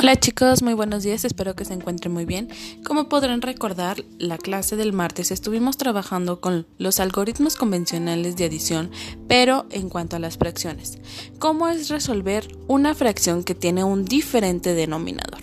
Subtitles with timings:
[0.00, 2.48] Hola chicos, muy buenos días, espero que se encuentren muy bien.
[2.84, 8.92] Como podrán recordar, la clase del martes estuvimos trabajando con los algoritmos convencionales de adición,
[9.26, 10.98] pero en cuanto a las fracciones.
[11.40, 15.40] ¿Cómo es resolver una fracción que tiene un diferente denominador?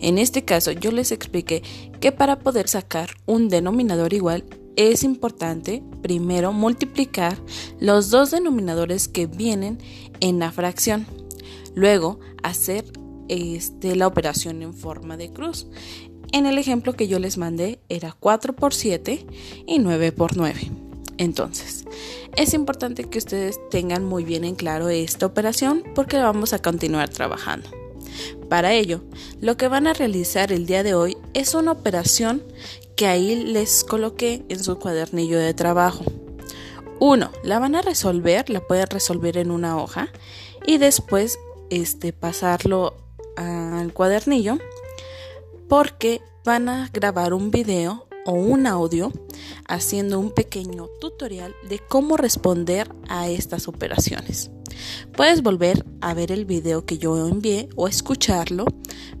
[0.00, 1.62] En este caso yo les expliqué
[2.00, 4.42] que para poder sacar un denominador igual
[4.74, 7.38] es importante primero multiplicar
[7.78, 9.78] los dos denominadores que vienen
[10.18, 11.06] en la fracción.
[11.76, 12.84] Luego hacer
[13.28, 15.66] este, la operación en forma de cruz.
[16.32, 19.26] En el ejemplo que yo les mandé era 4 por 7
[19.66, 20.70] y 9 por 9.
[21.16, 21.84] Entonces,
[22.36, 26.58] es importante que ustedes tengan muy bien en claro esta operación porque la vamos a
[26.60, 27.70] continuar trabajando.
[28.48, 29.02] Para ello,
[29.40, 32.42] lo que van a realizar el día de hoy es una operación
[32.96, 36.04] que ahí les coloqué en su cuadernillo de trabajo.
[37.00, 40.08] Uno, la van a resolver, la pueden resolver en una hoja
[40.66, 41.38] y después
[41.70, 43.03] este, pasarlo
[43.84, 44.58] al cuadernillo
[45.68, 49.12] porque van a grabar un video o un audio
[49.66, 54.50] haciendo un pequeño tutorial de cómo responder a estas operaciones.
[55.16, 58.66] Puedes volver a ver el video que yo envié o escucharlo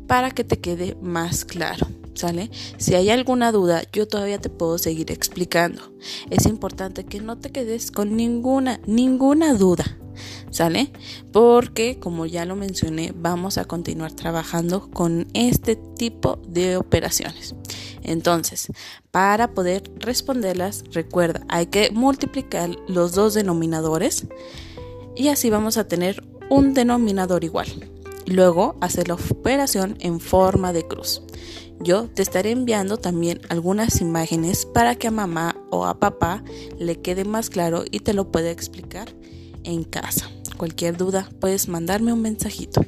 [0.06, 1.86] para que te quede más claro.
[2.14, 2.48] ¿Sale?
[2.78, 5.82] Si hay alguna duda, yo todavía te puedo seguir explicando.
[6.30, 9.98] Es importante que no te quedes con ninguna, ninguna duda.
[10.54, 10.92] ¿Sale?
[11.32, 17.56] Porque, como ya lo mencioné, vamos a continuar trabajando con este tipo de operaciones.
[18.04, 18.68] Entonces,
[19.10, 24.28] para poder responderlas, recuerda, hay que multiplicar los dos denominadores
[25.16, 27.90] y así vamos a tener un denominador igual.
[28.26, 31.22] Luego, hacer la operación en forma de cruz.
[31.80, 36.44] Yo te estaré enviando también algunas imágenes para que a mamá o a papá
[36.78, 39.08] le quede más claro y te lo pueda explicar
[39.64, 40.30] en casa.
[40.56, 42.82] Cualquier duda puedes mandarme un mensajito.